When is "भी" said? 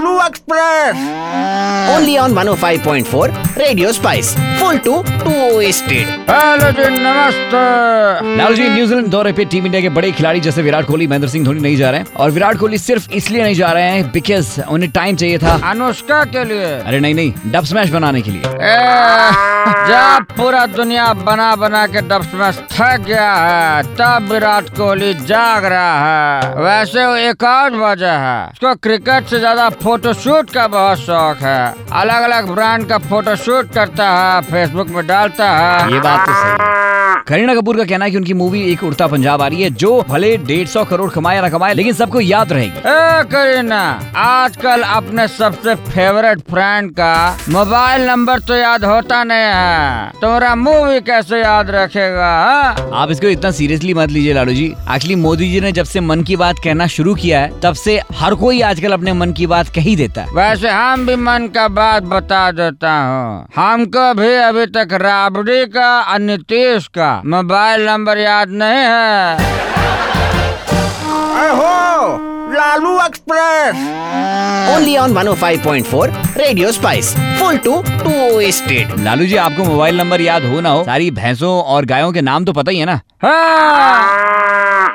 61.06-61.16, 64.14-64.34